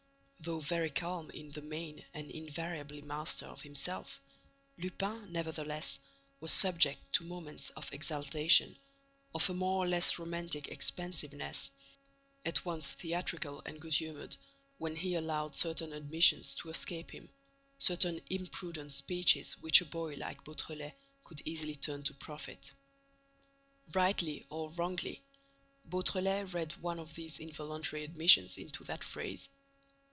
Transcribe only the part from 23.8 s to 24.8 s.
Rightly or